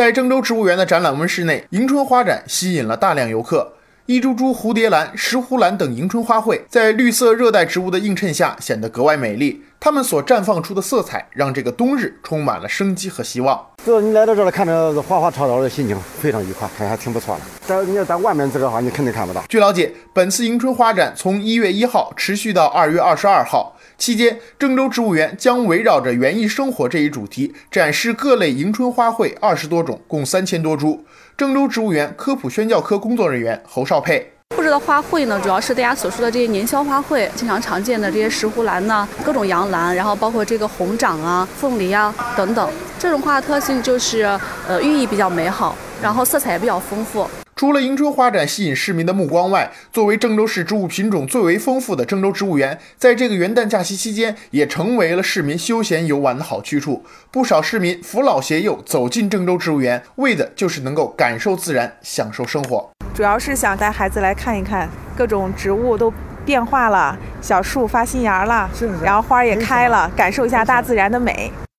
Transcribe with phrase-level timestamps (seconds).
[0.00, 3.74] 在郑州植物园的展览温室内，迎春花展吸引了大量游客。
[4.06, 9.62] 一株株蝴蝶兰、石斛兰等迎春花卉，在绿色热带植物的映衬下，显得格外美丽。
[9.78, 13.62] 它们所绽放出的色彩，让这个冬日充满了生机和希望。
[13.84, 17.42] 只要你来到这儿看着花花草草的心情非常愉快，还还挺不错的。
[17.66, 19.44] 但你要在外面这个话，你肯定看不到。
[19.50, 31.04] 据了解，本次迎春花展从一月一号持续到二月二十二号，期间郑州植物园将围绕着园艺生活这一主题，展示各类迎春花卉二十多种，共三千多株。
[31.36, 34.32] 郑州植物园科普宣教科工作人员侯少佩。
[34.56, 42.70] 布置的花卉呢，主要是大家所说的这些年宵花卉，经常常见的这些石斛兰呢，各种洋兰，然后包括这个红掌啊、凤梨啊等等。
[42.98, 44.22] 这种花的特性就是，
[44.66, 47.28] 呃，寓意比较美好，然后色彩也比较丰富。
[47.60, 57.04] 除了迎春花展吸引市民的目光外，作为郑州市植物品种最为丰富的郑州植物园，在这个元旦假期期间，也成为了市民休闲游玩的好去处。
[57.30, 62.88] 不少市民扶老携幼走进郑州植物园，为的就是能够感受自然，享受生活。
[63.12, 66.10] 主要是想带孩子来看一看各种植物都
[66.46, 68.70] 变化了，小树发新芽了，
[69.04, 71.52] 然后花也开了，感受一下大自然的美。